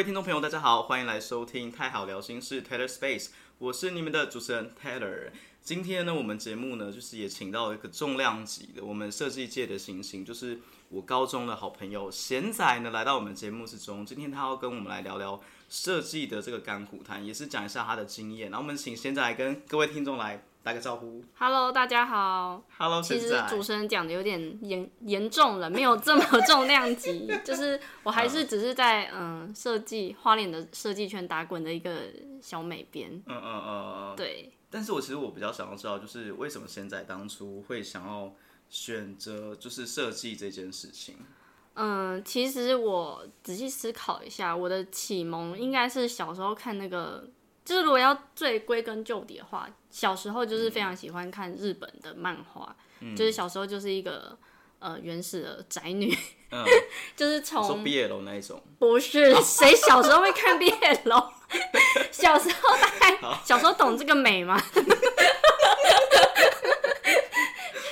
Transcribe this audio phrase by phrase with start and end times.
[0.00, 3.28] 各位听众朋友，大家好，欢迎来收听太好聊心事 Taylor Space，
[3.58, 5.30] 我是你们的主持人 Taylor。
[5.60, 14.06] 今天呢，我们节目呢，就是也请到一个重量级的我们设计界的新星，就是我高中的好朋友贤仔呢，来到我们节目之中。
[14.06, 18.50] 今天他要跟我们来聊聊设计的这个甘苦谈，也是讲一下他的经验。
[18.50, 21.24] 然后我们请贤仔来跟各位听众来打个招呼。
[21.38, 22.62] Hello，大家好。
[22.76, 23.34] Hello，其实。
[23.48, 32.02] 主持人讲的有点严严重了，没有这么重量级， 就是我还是只是在嗯设计花脸的设计圈打滚的一个
[32.42, 33.10] 小美编。
[33.26, 34.16] 嗯嗯嗯嗯嗯。
[34.16, 38.32] 对，但是我其实我比较想要知道，就是为什么现在当初会想要
[38.68, 41.16] 选择就是设计这件事情。
[41.74, 47.26] 嗯，其实我仔细思考一下，我的启蒙应该是小时候看那个，
[47.64, 52.74] 就是如果要最归根究底的话，小时候就是非常喜欢看日本的漫画，
[53.16, 54.36] 就是小时候就是一个
[54.78, 56.16] 呃原始的宅女，
[56.50, 56.64] 嗯，
[57.16, 58.60] 就是说从毕业楼那一种。
[58.78, 61.22] 不是谁小时候会看毕业楼？
[62.10, 64.60] 小时候大概小时候懂这个美吗？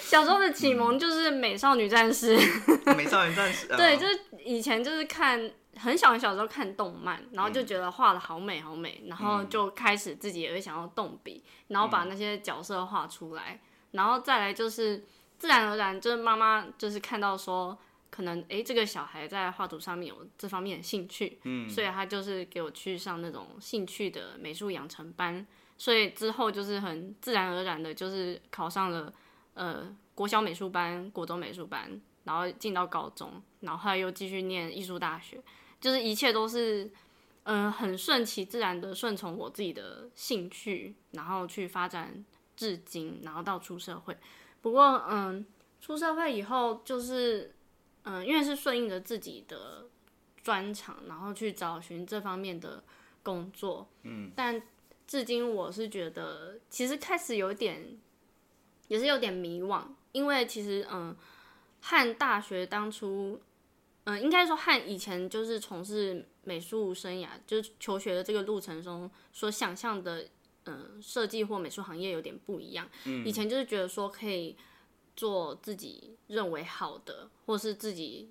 [0.02, 2.34] 小时候的启蒙就是美少女战士，
[2.96, 3.66] 美少女战士。
[3.68, 5.38] 对，嗯就是以前就是看
[5.78, 13.60] 很小很小的时候看动漫，然后就觉得画的好美好美，然后就开始自己也会想要动笔，然后把那些角色画出来，
[13.92, 15.04] 然后再来就是
[15.38, 17.78] 自然而然就是妈妈就是看到说。
[18.10, 25.46] 可能诶，这个小孩在画图上面有这方面的兴趣，嗯，所以他就是给我去上那种兴趣的美术养成班，
[25.76, 29.12] 所以之后就是很自然而然的，就是考上了
[29.52, 35.38] 呃国小美术班、国中美术班，然后进到高中，然后后来又继续念艺术大学，
[35.80, 36.84] 就是一切都是
[37.44, 42.24] 嗯、呃很顺其自然的顺从我自己的兴趣，然后去发展
[42.56, 44.16] 至今，然后到出社会。
[44.60, 45.46] 不过嗯，
[45.80, 47.54] 出社会以后就是
[48.02, 49.86] 嗯，因为是顺应着自己的
[50.42, 52.82] 专长，然后去找寻这方面的
[53.22, 54.60] 工作，嗯，但
[55.06, 57.98] 至今我是觉得其实开始有点
[58.88, 61.16] 也是有点迷惘，因为其实嗯，
[61.80, 63.40] 和大学当初，
[64.08, 70.26] 嗯，应该说和以前就是从事美术生涯，就是求学的这个路程中所想象的，
[70.64, 72.88] 嗯，设计或美术行业有点不一样。
[73.26, 74.56] 以前就是觉得说可以
[75.14, 78.30] 做自己认为好的，或是自己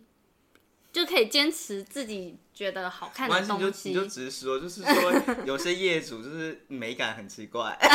[0.92, 3.90] 就可以坚持自己觉得好看的没关系，你就东西。
[3.90, 5.14] 你就直说，就是说
[5.46, 7.78] 有些业主就是美感很奇怪。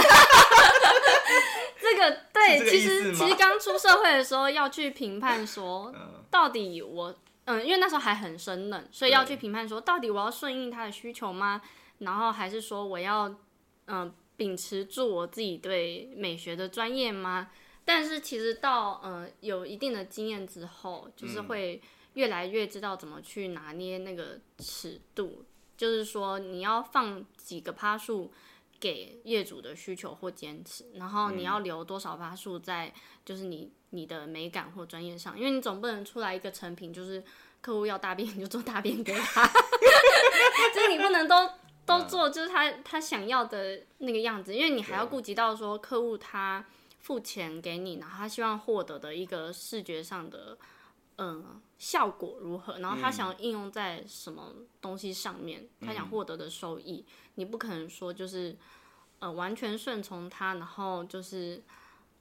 [1.81, 7.15] 这个对，这个其实其实刚出社会的时候要去评判说，嗯到底我
[7.45, 11.61] 嗯，因为那时候还很生冷，所以要去评判说，到底我要顺应他的需求吗？
[11.99, 13.35] 然后还是说我要
[13.87, 17.51] 嗯秉持住我自己对美学的专业吗？
[17.85, 21.83] 但是其实到嗯有一定的经验之后，就是嗯会
[22.15, 25.45] 越来越知道怎么去拿捏那个尺度，
[25.77, 28.33] 就是说你要放几个趴数
[28.79, 32.93] 给业主的需求或坚持，然后你要留多少趴数在
[33.25, 37.23] 就是你你的美感或专业上，因为你总不能出来一个成品就是
[37.61, 39.47] 客户要大便你就做大便给他，
[40.75, 41.49] 就是你不能都
[41.87, 46.65] 都做就是他他想要的那个样子，因为你还要顾及到说客户他
[47.01, 50.57] 付钱给你，然后他希望获得的一个视觉上的
[51.19, 57.05] 嗯效果如何，然后他想要应用在什么东西上面，他想获得的收益，
[57.35, 58.57] 你不可能说就是
[59.19, 61.61] 呃完全顺从他，然后就是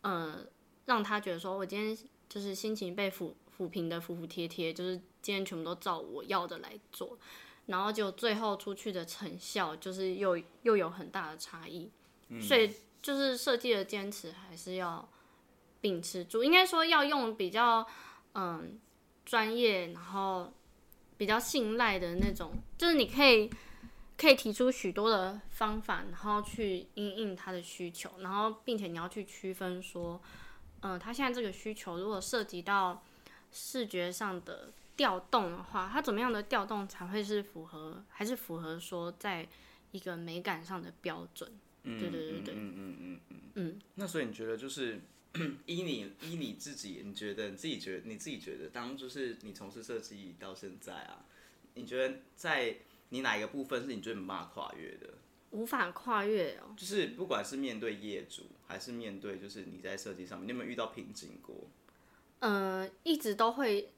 [0.01, 0.40] 呃
[0.86, 1.98] 让他觉得说我今天
[2.28, 7.18] 就是心情被抚抚平的服服帖帖，就是今天全部都照我要的来做，
[7.68, 11.89] 然后就最后出去的成效就是又又有很大的差异，
[12.42, 15.07] 所以就是设计的坚持还是要
[15.80, 17.86] 秉持住，应该说要用比较
[18.33, 18.80] 嗯
[19.25, 20.51] 专业，然后
[21.18, 23.50] 比较信赖的那种，就是你可以
[24.18, 30.22] 可以提出许多的方法，然后去应应他的需求，然后并且你要去区分说，
[30.81, 33.04] 嗯、他现在这个需求如果涉及到
[33.51, 39.48] 视觉上的调动的话，他怎么样的调动才会是符合，还是符合说在
[39.92, 41.51] 一个美感上的标准？
[41.83, 43.80] 嗯对对对对嗯嗯嗯嗯嗯。
[43.95, 45.01] 那所以你觉得就是
[45.66, 51.25] 依你依你自己，你觉得你自己觉得你自己觉得，当就是你从事设计到现在啊，
[51.74, 52.78] 你觉得在
[53.10, 55.13] 你哪一个部分是你觉得没办法跨越的？
[55.51, 56.74] 无法跨越哦。
[56.75, 61.56] 就是不管是面对业主，还是面对就是你在设计上面，你有没有遇到瓶颈过？
[62.39, 63.94] 嗯、一直都会，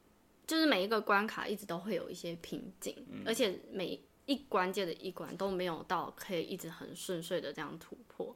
[0.45, 2.95] 就是每一个关卡一直都会有一些瓶颈，
[3.25, 8.35] 而且每一关接的一关都没有到可以一直很顺遂的这样突破。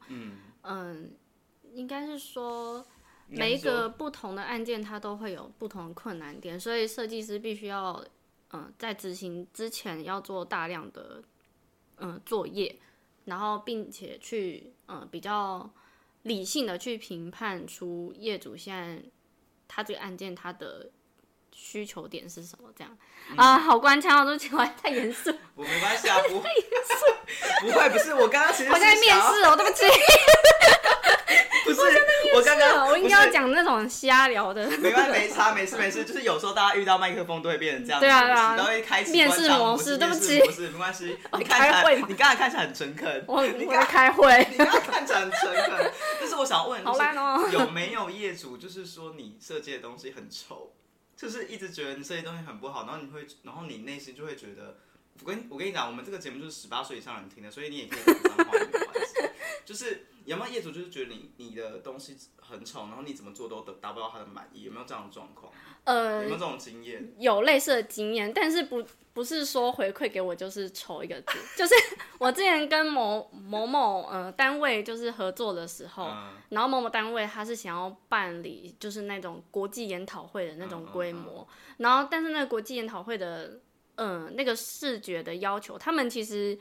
[0.64, 1.12] 嗯
[1.74, 2.86] 应该是说
[3.28, 8.04] 每一个不同的案件它都会有不同的困难点，所以设计师必须要
[8.54, 11.22] 嗯、在执行之前要做大量的
[11.98, 12.74] 嗯、作业，
[13.28, 15.70] 然后并且去嗯、比较
[16.24, 19.02] 理性的去评判出业主现在
[19.68, 20.90] 他这个案件他的
[21.54, 22.98] 需求点是什么，这样
[23.36, 29.84] 啊、好官腔哦，对不起，我还太严肃，我没关系啊，不 不会，不是我刚刚其实我在面试哦，对不起，
[32.86, 33.32] 我应该要不是。
[33.32, 34.70] 讲那种瞎聊的。
[34.78, 38.58] 没关系，没差，没事没事，就是有时候大家遇到麦克风都会变成这样子，对啊对啊。
[38.58, 42.08] 都会开启面试模式是对不起面试模式没关系， 你看起来开会嘛。
[42.10, 47.42] 你刚才看起来很诚恳，我我在开会， 你刚才看起来很诚恳，但是我想问，好烂哦。
[47.44, 50.74] 就是有没有业主就是说你设计的东西很丑，
[51.16, 54.78] 就是一直觉得你设计的东西很不好，然后你会，然后你内心就会觉得，
[55.24, 59.16] 我跟我跟你讲，我们这个节目就是十八岁以上人听的，所以你也可以讲脏话没关系。
[59.66, 65.52] 就是有没有业主就是觉得你你的东西很丑，然后你怎么做都得达不到他的满意，有没有这样的状况？
[65.86, 67.14] 呃有没，有这种经验？
[67.18, 71.74] 有类似的经验，但是不不是说回馈给我就是丑一个字， 就是
[72.20, 81.48] 我之前跟某某某呃单位就是合作的时候，嗯然后某某单位他是想要办理就是那种国际研讨会的那种规模，
[81.78, 83.62] 然后但是那个国际研讨会的
[83.96, 86.60] 嗯、呃那个视觉的要求，他们其实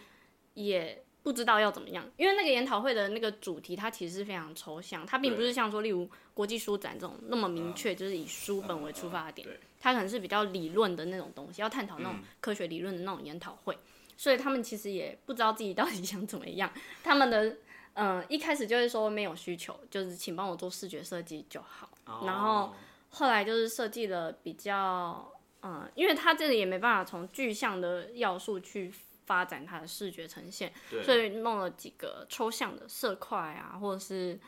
[0.55, 9.45] 也不知道要怎么样，因为那个研讨会的那个主题它其实是非常抽象，它并不是像说例如国际书展这种那么明确，就是以书本为出发点，
[9.81, 13.77] 它可能是比较理论的那种东西，要探讨那种科学理论的那种研讨会，
[14.17, 17.57] 所以他们其实也不知道自己到底想怎么样，他们的。
[17.99, 21.89] 嗯，一开始就会说没有需求，就是请帮我做视觉设计就好。
[22.27, 22.73] 然后哦
[23.09, 25.33] 后来就是设计了比较，
[25.63, 28.93] 嗯，因为他这里也没办法从具象的要素去
[29.27, 30.73] 发展它的视觉呈现，
[31.05, 34.39] 所以弄了几个抽象的色块啊，或者是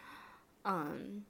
[0.62, 1.24] 嗯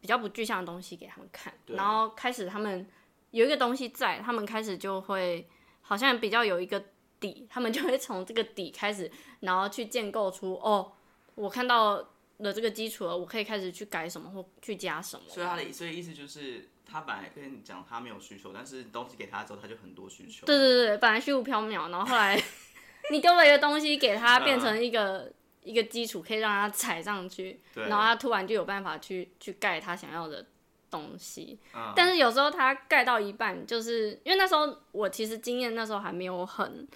[0.00, 2.86] 比较不具象的东西给他们看，然后开始他们
[3.30, 5.48] 有一个东西在，他们开始就会
[5.80, 6.82] 好像比较有一个
[7.18, 10.92] 底，他们就会从这个底开始，然后去建构出哦，
[11.34, 11.96] 我看到
[12.38, 15.24] 了这个基础了，我可以开始去改什么或去加什么。
[15.26, 20.46] 所以他的所以意思就是，他本来跟你讲他没有需求，但是东西给他之后，他就很多需求。
[20.46, 22.40] 对对对，本来虚无缥缈，然后后来
[23.10, 25.30] 你丢了一个东西给他，变成一个、
[25.62, 30.44] 一个基础，可以让他踩上去，然后他突然就有办法去去盖他想要的
[30.90, 31.58] 东西。
[31.74, 36.86] 嗯但是有时候他盖到一半，就是因为那时候我其实经验那时候还没有很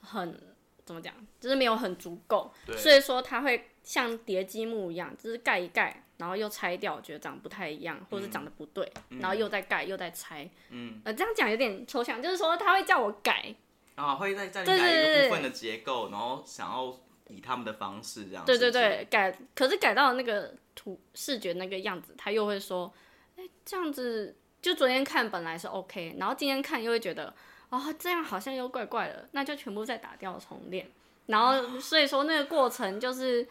[0.00, 0.40] 很
[0.84, 10.50] 怎么讲，就是没有很足够，所以说他会像叠积木一样，就是盖一盖，然后又拆掉，觉得长得不太一样，或者是长得不对，然后又再盖又再拆。
[10.70, 13.54] 嗯，呃，这样讲有点抽象，就是说他会叫我改，
[13.94, 16.98] 啊，会再再对改一个部分的结构，然后想要
[17.28, 18.44] 以他们的方式这样。
[18.44, 22.92] 对对是不是，对，改，可是改到那个图视觉那个样子，他又会说，
[23.36, 27.32] 哎、这样子就昨天看本来是 OK，然后今天看又会觉得，
[27.68, 30.90] 哦，这样好像又怪怪的，那就全部再打掉重练，
[31.26, 33.46] 然后所以说那个过程就是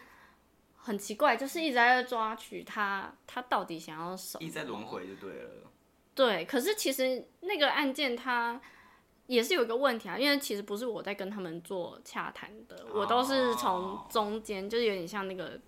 [0.86, 5.50] 很奇怪，就是一直在抓取他他到底想要什么，一直在轮回就对了。
[6.14, 8.60] 对，可是其实那个案件它
[9.26, 15.58] 也是有一个问题啊，因为其实不是我在跟他们做洽谈的，我都是从哦中间，就是有点像那个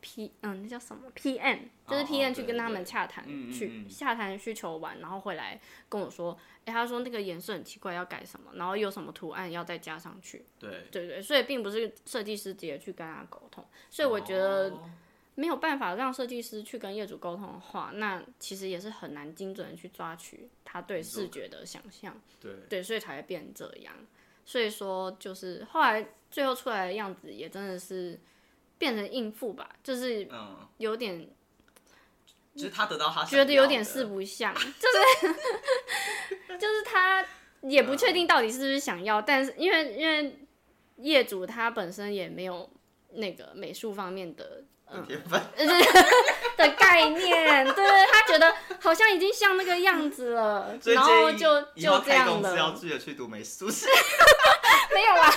[0.00, 3.88] P，嗯，那叫什么？PM，就是哦 PM 哦对去跟他们洽谈，去嗯。
[3.88, 14.70] 洽谈需求完，然后回来跟我说，哎、他说那个颜色很奇怪，要改什么，然后有什么图案要再加上去，对，对对，所以并不是设计师直接去跟他沟通，所以我觉得。
[14.70, 14.90] 哦。
[15.36, 23.94] 没有办法让设计师去跟业主沟通的话，那其实也是很难精准的去抓取他对视觉的想象，对，对，所以才会变成这样。
[24.44, 28.20] 所以说，就是后来最后出来的样子也真的是
[28.80, 31.28] 变成应付吧，就是嗯，有点
[32.56, 35.34] 就是他得到他觉得有点四不像，就是
[36.58, 37.22] 就是他
[37.60, 40.46] 也不确定到底是不是想要，但是因为因为
[40.96, 42.70] 业主他本身也没有
[43.12, 45.38] 那个美术方面的的天分。
[46.56, 53.86] 的概念，对他觉得好像已经像那个样子了， 然后就就这样开公司要了，记得去读美术系。
[54.92, 55.32] 没有啦，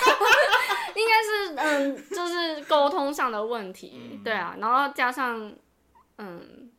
[1.04, 5.54] 应该是嗯，就是沟通上的问题，嗯对啊，然后加上
[6.18, 6.72] 嗯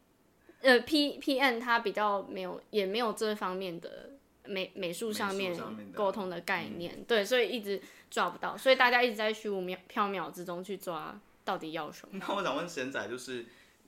[0.60, 4.10] 呃 P P N 他比较没有也没有这方面的
[4.46, 5.56] 美美术上面
[5.94, 12.18] 沟通的概念，对，所以一直抓不到，所以大家一直在虚无缥缥缈之中去抓到底要什么。
[12.26, 13.46] 那我想问贤仔，就是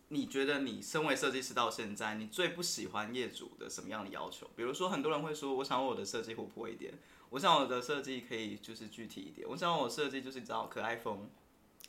[0.08, 4.48] 你觉得你身为设计师到现在，你最不喜欢业主的什么样的要求？
[4.54, 6.92] 比如说，很多人会说，我想我的设计活泼一点，
[7.36, 11.28] 我想我的设计可以就是具体一点，我想我设计就是你知道可爱风。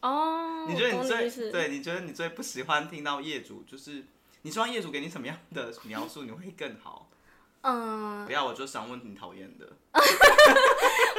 [0.01, 1.69] 哦，你觉得你最对？
[1.69, 4.03] 你觉得你最不喜欢听到业主就是
[4.41, 7.09] 你希望业主给你什么样的描述，你会更好？
[7.63, 9.65] 嗯，不要，我就想问你讨厌的。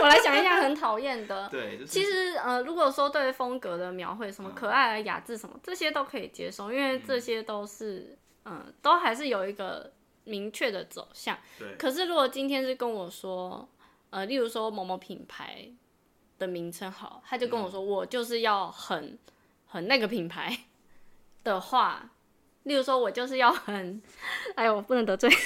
[0.02, 1.48] 我来讲一下，很讨厌的。
[1.48, 9.90] 对，就是其实呃，如果说对风格的描绘，什么可爱啊、雅致什么，这些都可以接受，因为这些都是嗯、都还是有一个
[10.24, 11.38] 明确的走向。
[11.58, 13.66] 对，可是如果今天是跟我说，
[14.10, 15.68] 呃，例如说某某品牌
[16.38, 19.18] 的名称好，他就跟我说、我就是要很
[19.66, 20.58] 很那个品牌
[21.44, 22.10] 的话，
[22.62, 24.00] 例如说我就是要很，
[24.56, 25.28] 哎呦，我不能得罪，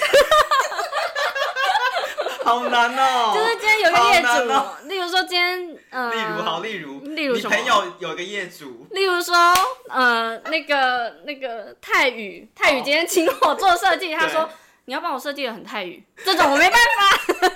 [2.43, 3.31] 好难哦。
[3.33, 9.35] 就是今天有一个业主，例如说今天，呃，例如好，例如，你例如什么朋友有个业主，例如说，
[9.89, 14.49] 呃，那个那个泰宇，泰宇今天请我做设计，他说
[14.85, 17.53] 你要帮我设计的很泰语，这种我没办法。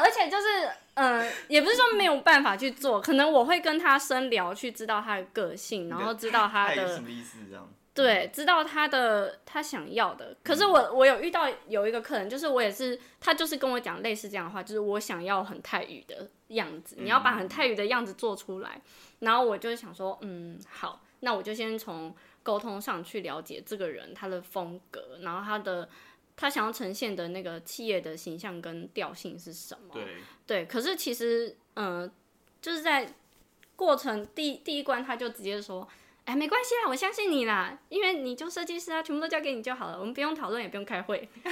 [0.00, 0.46] 而且就是，
[0.94, 7.38] 呃，也不是说没有办法去做，可能我会跟他深聊，去知道他的个性，然后知道他的什么意思？
[7.48, 7.68] 这样。
[7.94, 10.36] 对，知道他的他想要的。
[10.44, 18.80] 可是我我有遇到有一个客人，就是我也是，他就是跟我讲类似这样的话，就是我想要很泰语的样子，你要把很泰语的样子做出来。
[19.18, 22.14] 然后我就想说，嗯，好，那我就先从
[22.44, 25.88] 沟通上去了解这个人他的风格，然后他的
[26.38, 29.92] 他想要呈现的那个企业的形象跟调性是什么。
[29.92, 30.04] 对，
[30.46, 32.08] 对，可是其实，嗯、
[32.62, 33.12] 就是在
[33.74, 35.86] 过程第第一关，他就直接说，
[36.24, 41.28] 哎，没关系啊，我相信你啦，因为你就设计师啊，全部都交给你就好了，我们不用讨论，也不用开会，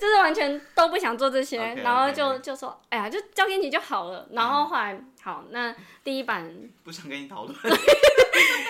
[0.00, 4.28] 就是完全都不想做这些然后就就说，哎呀，就交给你就好了。
[4.30, 7.56] 然后后来，好，那第一版不想跟你讨论。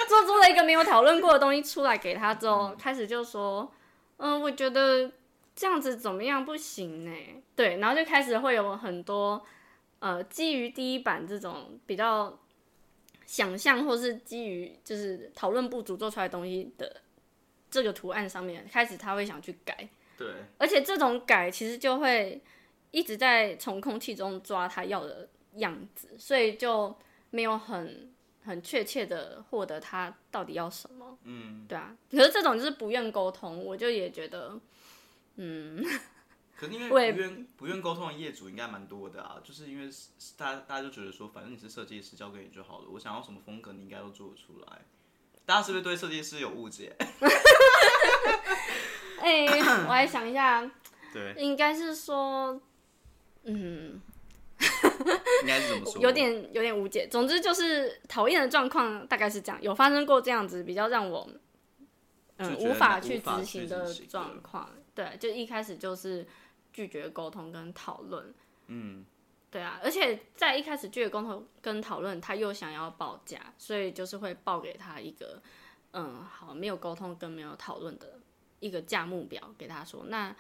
[0.08, 3.70] 做出了一个没有讨论过的东西出来给他之后，开始就说，
[4.24, 5.10] 嗯，我觉得
[5.56, 7.10] 这样子怎么样不行呢？
[7.56, 9.44] 对，然后就开始会有很多
[9.98, 12.38] 呃，基于第一版这种比较
[13.26, 17.00] 想象，或是基于就是讨论不足做出来的东西的
[17.68, 22.40] 这个图案上面，开始他会想去改，对，而且这种改其实就会
[22.92, 26.94] 一直在从空气中抓他要的样子，所以就
[27.30, 28.11] 没有很
[28.44, 31.18] 很确切的获得他到底要什么。
[31.24, 34.58] 嗯，对啊，可是这种就是不愿沟通，我就也觉得，
[35.36, 35.84] 嗯，
[36.56, 39.88] 可是因为不愿不愿沟通的业主应该蛮多的啊，就是因为
[40.36, 44.82] 大家大家就觉得说，反正你是设计师，交给你就好了，我想要什么风格你应该都做得出来。
[45.44, 46.96] 大家是不是对设计师有误解？
[49.18, 49.46] 哎、
[49.86, 50.68] 我还想一下，
[51.12, 52.60] 对，应该是说，
[53.44, 54.00] 嗯，
[55.42, 56.00] 应该是怎么说？
[56.00, 57.06] 有点有点无解。
[57.08, 61.28] 总之就是讨厌的状况大概是这样，有发生过这样子比较让我
[62.38, 64.70] 嗯无法去执行的状况。
[64.94, 66.26] 对，就一开始就是
[66.72, 68.34] 拒绝沟通跟讨论。
[68.66, 69.04] 嗯，
[69.50, 75.42] 对啊，而且在一开始拒绝沟通跟讨论，他又想要报价，所以就是会报给他一个
[75.92, 78.20] 嗯好没有沟通跟没有讨论的
[78.60, 80.34] 一个价目表给他说，那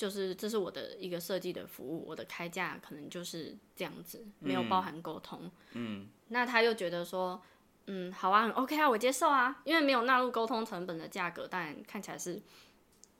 [0.00, 5.50] 就是这是我的一个设计的服务，我的开价可能就是这样子，没有包含沟通。
[5.72, 7.38] 嗯，那他又觉得说，
[7.84, 12.40] 嗯，好啊，很 OK 啊，我接受啊，因为没有纳入沟通成本的价格，但看起来是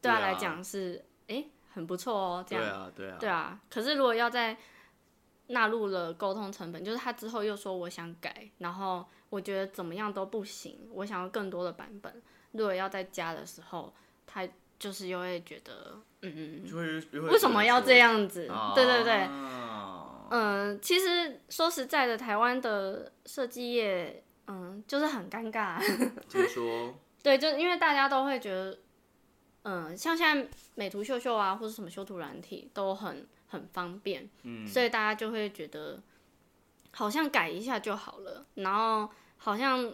[0.01, 2.65] 对他啊来讲是诶很不错哦，这样。
[2.65, 4.57] 对啊，对啊，对啊，可是如果要在
[5.49, 12.23] 纳入了沟通成本，就是他之后又说我想改，然后我觉得怎么样都不行，我想要更多的版本。
[12.53, 13.93] 如果要再加的时候，
[14.27, 14.49] 他
[14.81, 18.49] 就是又会觉得，嗯，就会就会为什么要这样子？
[18.49, 25.79] 啊对对对，啊嗯，其实说实在的，台湾的设计业，嗯，就是很尴尬。
[26.27, 26.95] 怎么说？
[27.23, 28.79] 对，就因为大家都会觉得，
[29.65, 36.01] 嗯，像现在美图秀秀啊，或者什么修图软体都很很方便，嗯，所以大家就会觉得
[36.93, 39.93] 好像改一下就好了，然后好像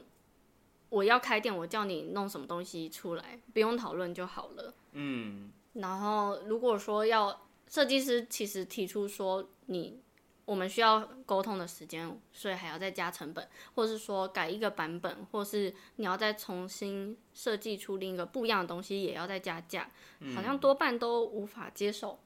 [0.88, 4.74] 我要开店，我叫你弄什么东西出来，不用讨论就好了。
[4.92, 10.00] 嗯，然后如果说要设计师其实提出说你
[10.44, 19.90] 我们需要沟通的时间，所以还要再加成本，或是说改一个版本，或是你要再重新设计出另一个不一样的东西，也要再加价，
[20.34, 22.20] 好像多半都无法接受。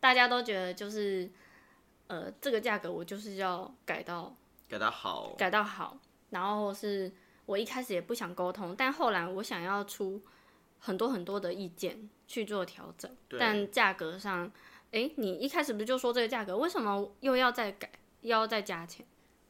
[0.00, 1.30] 大家都觉得就是
[2.08, 4.36] 呃这个价格我就是要改到
[4.68, 5.96] 改到好，改到好，
[6.30, 7.12] 然后是
[7.46, 10.20] 我一开始也不想沟通，但后来我想要出
[10.78, 14.50] 很多很多的意见去做调整，对但价格上，
[14.90, 19.06] 诶，你一开始不是就说这个价格，为什么又要再改，又要再加钱？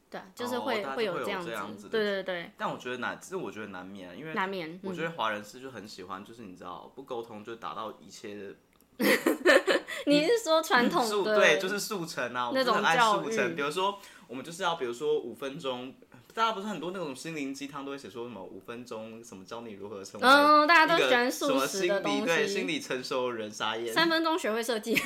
[0.09, 1.43] 对啊，就是会、会有这样
[1.77, 4.73] 子对对对，但我觉得难，其实我觉得难免啊，因为难免。
[4.75, 8.55] 嗯我觉得华人是就很喜欢，就是你知道不沟通就达到一切的
[10.07, 13.57] 你是说传统的速对，就是速成啊，我们那种就是很爱教育速成。
[13.57, 13.99] 比如说
[14.29, 15.93] 我们就是要，比如说五分钟
[16.37, 24.95] 大家不是很多那种心灵鸡汤都会写说什么五分钟什么教你如何成为嗯，大家都专素食的东西，对，心理成熟人傻眼，三分钟学会设计，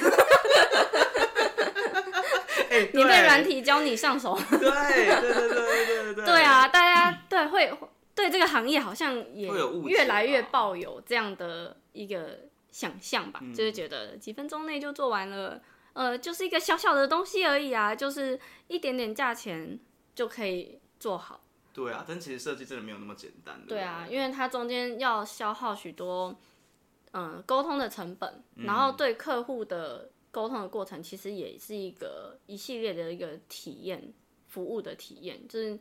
[2.68, 7.72] 哎，免费软体教你上手， 对对对对对对对，对啊，大家对会
[8.12, 9.48] 对这个行业好像也
[9.86, 12.40] 越来越抱有这样的一个
[12.72, 19.78] 想象吧，就是觉得几分钟内就做完了，呃，就是一个小小的东西而已啊，就是一点点价钱
[20.12, 20.80] 就可以。
[21.00, 21.40] 做好。
[21.72, 23.64] 对啊，但其实设计真的没有那么简单。
[23.66, 26.36] 对啊，因为它中间要消耗许多
[27.12, 34.12] 嗯沟通的成本，然后对客户的沟通的过程，其实也是一个一系列的一个体验，
[34.48, 35.78] 服务的体验，就是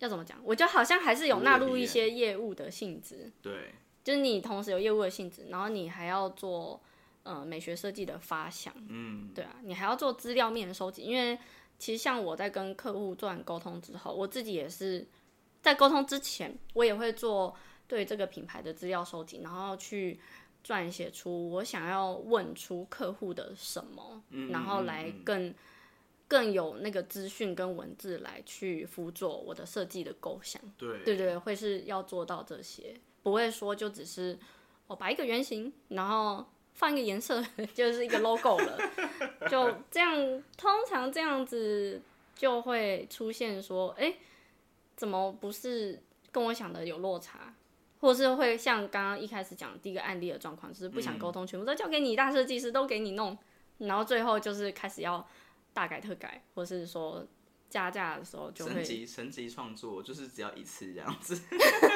[0.00, 0.38] 要怎么讲？
[0.42, 3.72] 我觉得好像还是有纳入一些业务的性质，对，
[4.02, 6.82] 就是你同时有业务的性质，然后你还要做
[7.22, 11.38] 呃美学设计的发想，嗯，对啊，你还要做资料面的收集，因为
[11.78, 15.06] 其实像我在跟客户做完沟通之后，我自己也是
[15.62, 17.54] 在沟通之前，我也会做
[17.86, 20.18] 对这个品牌的资料收集，然后去
[20.64, 25.54] 撰写出我想要问出客户的什么，嗯然后来更
[26.26, 30.60] 更有那个资讯跟文字来去辅佐我的设计的构想。
[30.76, 34.36] 对对对，会是要做到这些，不会说就只是
[34.88, 36.44] 我把一个原型，然后
[36.76, 38.78] 放一个颜色， 就是一个 logo 了，
[39.50, 40.14] 就这样。
[40.56, 42.00] 通常这样子
[42.34, 44.14] 就会出现说，哎、
[44.94, 47.54] 怎么不是跟我想的有落差？
[47.98, 53.36] 或是会像刚刚一开始讲第一个案例的状况，就是不想沟通，全部都交给你大设计师，都给你弄，
[53.78, 55.26] 然后最后就是开始要
[55.72, 57.26] 大改特改，或是说
[57.70, 61.40] 加价的时候就升级升级创作就是只要一次这样子。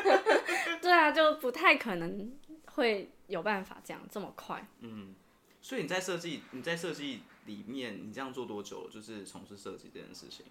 [0.80, 2.32] 对啊，就不太可能
[2.80, 4.66] 会有办法这样这么快。
[4.80, 5.14] 嗯
[5.62, 8.90] 所以你在设计你在设计里面，你这样做多久了？
[8.90, 10.46] 就是从事设计这件事情，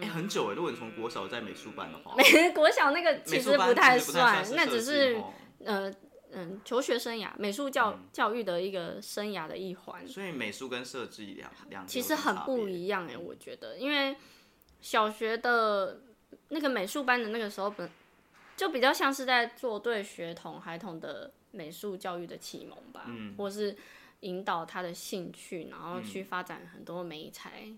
[0.00, 0.54] 哎、很久哎。
[0.54, 5.94] 如果你从国小在美术班的话，美国小那个其实不太算，那只是哦呃
[6.32, 10.08] 嗯求学生涯、美术教、教育的一个生涯的一环。
[10.08, 14.16] 所以美术跟设计两两其实很不一样哎，我觉得，因为
[14.80, 16.00] 小学的
[16.48, 17.90] 那个美术班的那个时候本
[18.56, 23.76] 就比较像是在做对学童孩童的美术教育的启蒙吧，嗯或是
[24.20, 27.68] 引导他的兴趣，然后去发展很多美才，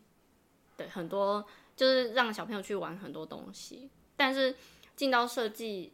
[0.77, 1.45] 对，很多
[1.77, 3.91] 就是让小朋友去玩很多东西。
[4.17, 4.55] 但是
[4.97, 5.93] 进到设计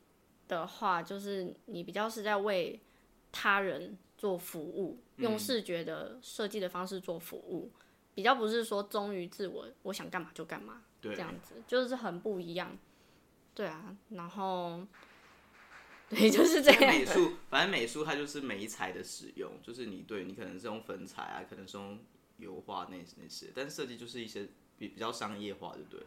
[0.49, 2.81] 的话，就是你比较是在为
[3.33, 7.71] 他人做服务，用视觉的设计的方式做服务，
[8.15, 12.77] 比较不是说忠于自我，我想干嘛就干嘛这样子，就是很不一样。
[13.55, 14.87] 对啊，然后
[16.11, 16.81] 对，就是这样。
[16.81, 21.99] 美术，反正美术它就是媒材的使用，就是你对你可能是用粉彩啊，可能是用
[22.38, 26.07] 油画那那些，但是设计就是一些比比较商业化就对了。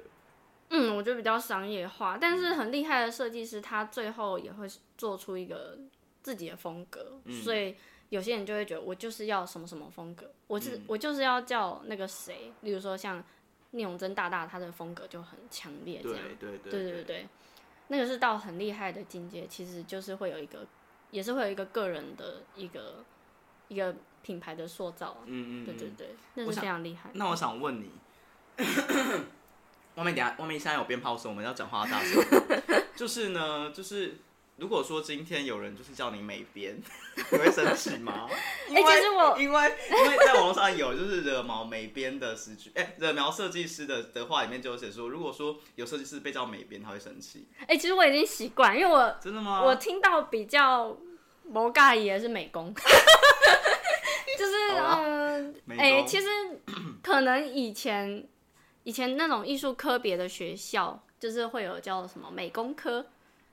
[0.69, 5.79] 嗯，我觉得比较商业化，但是很厉害的设计师，他最后也会做出一个
[6.21, 7.75] 自己的风格，所以
[8.09, 13.23] 有些人就会觉得我就是要什么什么风格，我是、我就是要叫那个谁，例如说像
[13.71, 17.27] 聂永真大大，他的风格就很强烈，这对样，对对对对对，
[17.89, 20.65] 那个是到很厉害的境界，其实就是会有一个，
[21.11, 23.03] 也是会有一个个人的一个
[23.67, 27.09] 一个品牌的塑造，嗯嗯对对对，那是非常厉害。
[27.13, 27.91] 那我想问你，
[29.95, 32.21] 外面等下外面现在有鞭炮声，我们要讲话大声。
[32.95, 34.15] 就是呢，就是
[34.57, 36.75] 如果说今天有人就是叫你美编，
[37.31, 38.27] 你会生气吗？
[38.69, 47.47] 因为、哎其实我因为因为在网络上有就是惹毛美编的诗句，哎、惹毛设计师的的话里面就有写说，如果说有设计师被叫美编，他会生气。
[47.67, 49.63] 哎、其实我已经习惯，因为我真的吗？
[49.63, 50.97] 我听到比较
[51.43, 52.73] 摩尬也是美工，
[54.37, 56.27] 就是嗯，美哎、工其实
[57.03, 58.27] 可能以前
[58.83, 63.05] 以前那种艺术科别的学校，就是会有叫什么美工科，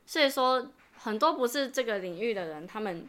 [0.06, 0.66] 所以说
[1.04, 3.06] 很多不是这个领域的人，他们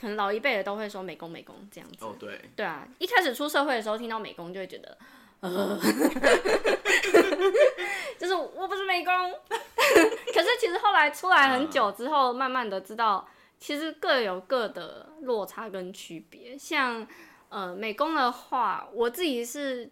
[0.00, 2.02] 可能老一辈的都会说美工美工这样子。
[2.02, 4.96] 哦对，对啊，一开始出社会的时候听到美工就会觉得，
[5.40, 5.78] 呃，
[8.18, 9.12] 就是我不是美工。
[10.34, 13.28] 可是其实后来出来很久之后，慢慢的知道，
[13.58, 16.56] 其实各有各的落差跟区别。
[16.56, 17.06] 像
[17.50, 19.90] 呃美工的话，我自己是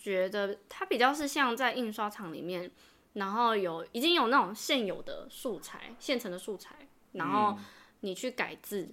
[0.00, 2.70] 觉得它比较是像在印刷厂里面，
[3.14, 6.76] 然后有已经有那种现有的素材、现成的素材，
[7.12, 7.56] 然后
[8.00, 8.88] 你去改字，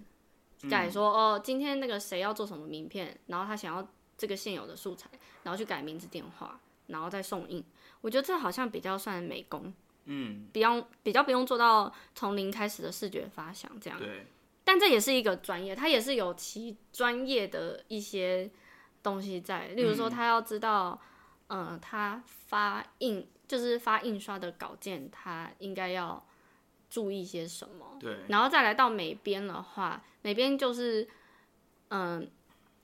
[0.70, 5.10] 改说、哦，今天那个谁要做什么名片，然后他想要这个现有的素材，
[5.44, 7.64] 然后去改名字、电话，然后再送印。
[8.02, 9.74] 我觉得这好像比较算美工，
[10.06, 14.00] 嗯，比较比较不用做到从零开始的视觉发想这样。
[14.00, 14.26] 对，
[14.64, 18.50] 但这也是一个专业，它也是有其专业的一些
[19.04, 21.00] 东西在，例如说他要知道，嗯、
[21.82, 26.26] 他发印就是发印刷的稿件，他应该要
[26.90, 27.98] 注意些什么。
[28.00, 31.08] 对，然后再来到美编的话，美编就是
[31.90, 32.30] 嗯，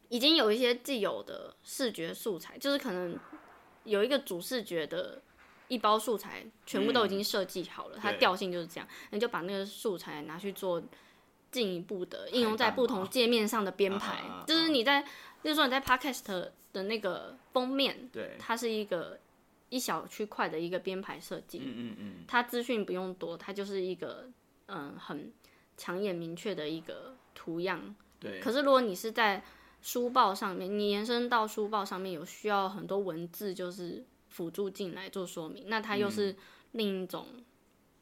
[0.10, 3.18] 已经有一些既有的视觉素材，就是可能
[3.86, 5.22] 有一个主视觉的
[5.70, 10.84] 一包素材，全部都已经设计好了，它调性就是这样，你就把那个素材拿去做
[11.50, 15.06] 进一步的应用在不同界面上的编排，就是你在，
[15.48, 19.18] 就是说你在 Podcast 的那个封面，对，它是一个
[19.70, 24.30] 一小区块的一个编排设计，嗯嗯嗯，它资讯不用多，它就是一个
[24.66, 25.32] 嗯很
[25.78, 27.96] 抢眼明确的一个图样。
[28.20, 29.42] 对，可是如果你是在
[29.82, 36.36] 书报上面，你延伸到书报上面有需要很多文字，就是辅助进来做说明，那它又是
[36.74, 37.26] 另一种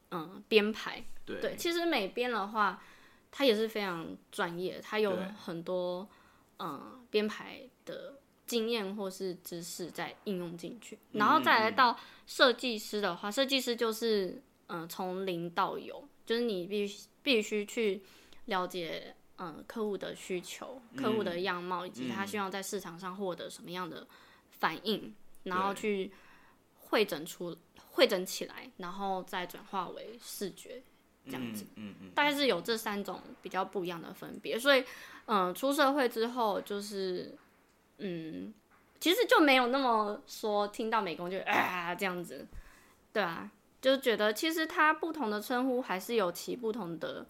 [0.09, 1.05] 嗯编排。
[1.23, 1.39] 对。
[1.39, 2.81] 对，其实美编的话，
[3.29, 6.09] 它也是非常专业，它有很多
[6.59, 18.01] 嗯编排的经验或是知识再应用进去，然后再来到设计师的话，设计师就是嗯从零到有，就是你必须必须去
[18.45, 24.07] 了解嗯客户的需求、客户的样貌，以及他希望在市场上获得什么样的
[24.51, 25.13] 反应，
[25.43, 26.11] 然后去
[26.75, 27.57] 会诊出
[27.91, 30.83] 会诊起来，然后再转化为视觉。
[31.27, 34.83] 这样子，嗯嗯嗯，大概是有这三种比较不一样的分别，所以，
[35.25, 37.35] 嗯、出社会之后就是，
[37.97, 38.53] 嗯，
[38.99, 42.47] 其实就没有那么说听到美工就啊这样子，
[43.11, 43.49] 对啊，
[43.81, 47.25] 就觉得其实它不同的称呼还是有其不同的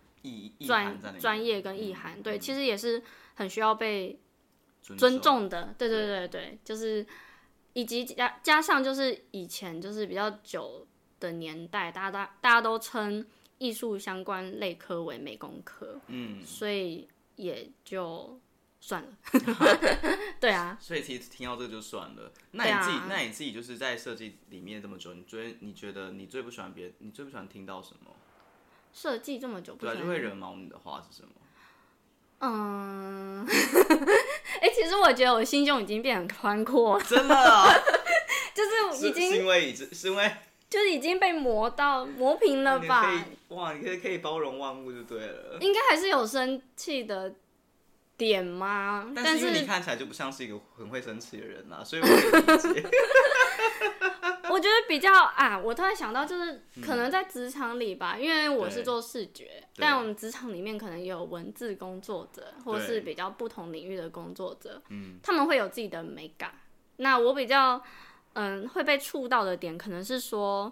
[0.65, 3.01] 专专业跟意涵，对，其实也是
[3.35, 4.19] 很需要被
[4.81, 7.05] 尊尊重的，对对对对，就是
[7.73, 10.85] 以及加加上就是以前就是比较久
[11.19, 13.25] 的年代，大家大大家都称
[13.57, 18.39] 艺术相关类科为美工科，嗯，所以也就
[18.79, 19.09] 算了。
[20.39, 22.31] 对啊，所以其实听到这个就算了。
[22.51, 28.11] 那你自己，啊那你自己就是在设计里面这么久，你最你觉得你最不喜欢别人，你最不喜欢听到什么？
[28.93, 31.29] 设计这么久不对啊，就会惹毛你的话是什么？
[32.39, 33.45] 嗯，
[34.61, 37.65] 哎、其实我觉得我心胸已经变很宽阔，真的啊，
[38.53, 40.35] 就是是是已经因为已经是因为
[40.69, 43.25] 就是已经被磨到磨平了吧？
[43.49, 45.57] 哇，你可以可以包容万物就对了。
[45.61, 47.33] 应该还是有生气的
[48.17, 49.11] 点吗？
[49.15, 52.89] 但但是你看起来就不像是一个很会生气的人啊，所以我可以理解。
[54.49, 66.53] 我觉得比较啊，我突然想到，就是嗯可能在职场里吧，因为我是做视觉，但我们职场里面可能有文字工作者，或对是比较不同领域的工作者，嗯，他们会有自己的美感。
[66.97, 67.81] 那我比较
[68.35, 70.71] 嗯会被触到的点，可能是说，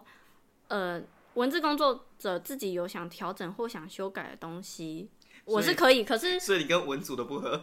[0.68, 1.02] 呃，
[1.34, 5.10] 文字工作者自己有想调整或想修改的东西，
[5.46, 7.62] 我是可以，可是所以你跟文组的不合，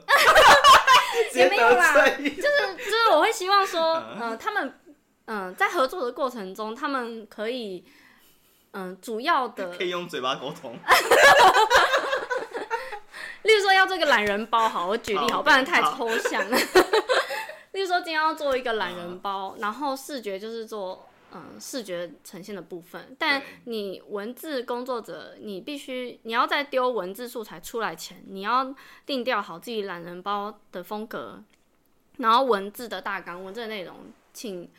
[1.34, 1.94] 也没有啦。
[1.94, 4.80] 就是就是我会希望说，呃，他们
[5.26, 7.84] 嗯、呃在合作的过程中，他们可以
[8.72, 10.78] 嗯、主要的可以用嘴巴沟通。
[13.42, 16.56] 例如说要做一个懒人包，好，我举例好好，不然太抽象了。
[17.81, 28.75] 例如说今天要做一个懒人包，然后视觉就是做嗯视觉呈现的部分，但你文字工作者，你必须你要在丢文字素材出来前，你要
[29.07, 31.43] 定调好自己懒人包的风格，
[32.19, 33.97] 然后文字的大纲、文字的内容，
[34.35, 34.71] 请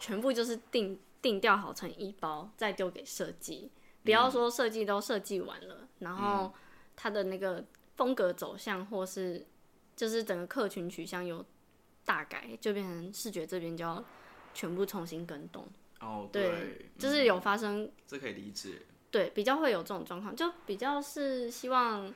[0.00, 3.70] 全部就是定定调好成一包，再丢给设计。
[4.02, 6.52] 不要说设计都设计完了，然后
[6.96, 9.46] 它的那个风格走向或是
[9.94, 11.44] 就是整个客群取向有
[12.08, 14.02] 大改，就变成视觉这边就要
[14.54, 15.68] 全部重新跟动。
[16.00, 18.80] 哦，对，就嗯是有发生这可以理解。
[19.10, 22.10] 对，比较会有这种状况，就比较是希望，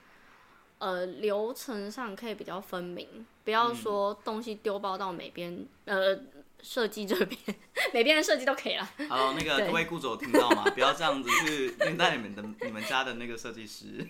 [0.78, 6.18] 呃，流程上可以比较分明，不要说东西丢包到每边，呃，
[6.62, 7.38] 设计这边，
[7.92, 8.88] 每边的设计都可以了。
[9.10, 10.64] 好，那个各位雇主有听到吗？
[10.72, 13.86] 不要这样子去虐待你们的你们家的那个设计师。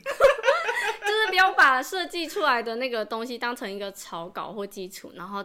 [1.03, 5.45] 就是不要把设计出来的那个东西当成一个草稿或基础，然后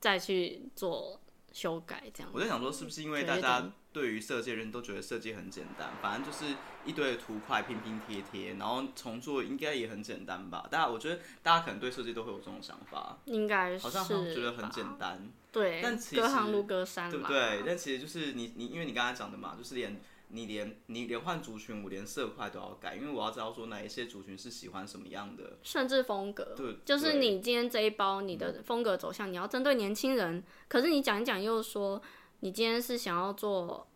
[0.00, 1.20] 再去做
[1.52, 2.30] 修改，这样。
[2.34, 6.54] 我在想说，是不是因为大家对于设计的人都觉得设计很简单，反正就是
[6.84, 10.66] 一堆的图块拼拼贴贴，然后重做应该也很简单吧？
[10.70, 17.10] 大家我觉得大家可能对设计都会有这种想法，应该是好像觉得很简单，对，但其实隔行如隔山嘛。
[17.10, 17.62] 对不对？
[17.66, 25.58] 但其实就是你你因为你刚才讲的嘛，就是连你连你连换族群，我连色块都要改，因为我要知道说哪一些族群是喜欢什么样的。
[25.62, 32.02] 甚至风格，对就是你今天这一包你的风格走向，你要针对年轻人，可是你讲一讲又说
[32.40, 33.88] 你今天是想要做，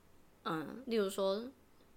[0.45, 1.45] 嗯，例如说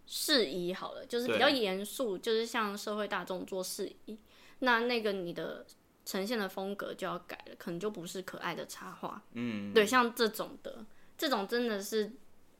[0.06, 4.18] 事宜好了，就是比较严肃，就是向社会大众做事宜，
[4.60, 5.66] 那那个你的
[6.06, 10.86] 呈现的风格就要改了，可能就不是可爱的插画，嗯，对，像这种的，
[11.18, 12.12] 这种真的是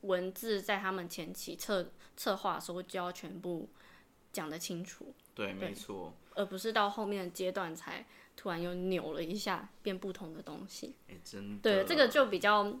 [0.04, 3.68] 文字在他们前期策策划的时候就要全部
[4.32, 6.14] 讲得清楚，对，没错。
[6.34, 8.04] 而不是到后面的阶段才
[8.36, 10.96] 突然又扭了一下，变不同的东西。
[11.08, 11.62] 哎、真的。
[11.62, 12.76] 对，这个就比较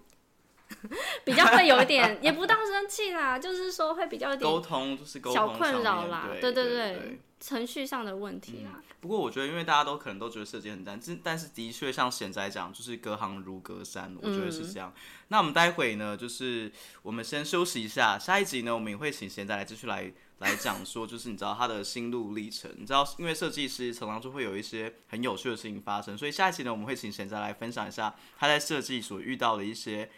[1.24, 6.28] 比较会有一点，也不到生气啦，就是说会比较有沟通就是沟通小困扰啦。
[6.40, 8.82] 对对对对，程序上的问题啦。
[9.00, 14.92] 不过我觉得，因为大家都可能都觉得设计很难，但但是的确像贤仔讲，就是隔行如隔山，我觉得是这样。
[15.28, 22.70] 那我们待会呢，就是我们先休息一下，下一集呢，我们也会请贤仔来继续来来讲说，就是你知道他的心路历程。
[22.78, 30.10] 你知道，因为设计师常常就会有一些很有趣的事情发生，所以下一集呢，我们会请贤仔来分享一下他在设计所遇到的一些。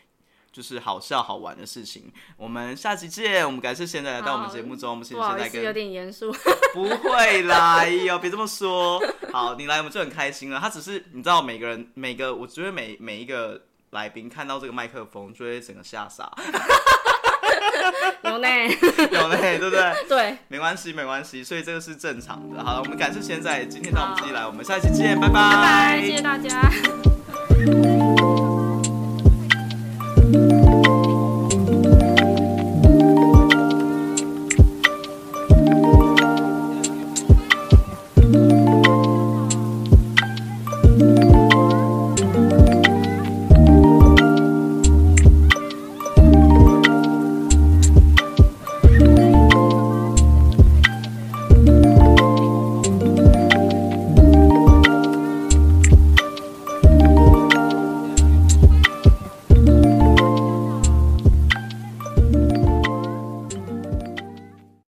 [0.57, 3.45] 就是好笑好玩的事情，我们下期见。
[3.45, 6.35] 我们感谢现在来到我们节目中，我们请不好意思，有点严肃。
[6.73, 8.99] 不会啦，哎呦，别这么说。
[9.31, 10.59] 好，你来我们就很开心了。
[10.59, 16.33] 他只是你知道，每个人每个，我觉得每每一个来宾看到这个麦克风，就会整个吓傻，
[18.25, 18.49] 有呢，
[19.13, 19.95] 有呢，对不对？
[20.09, 22.65] 对，没关系，没关系，所以这个是正常的。
[22.65, 26.63] 好了，我们感谢现在今天到我们这里来，我们下期见，拜拜拜，谢谢大家。